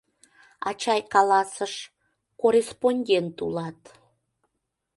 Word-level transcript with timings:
Ачай 0.69 1.01
каласыш: 1.13 1.73
корреспондент 2.41 3.35
улат. 3.45 3.79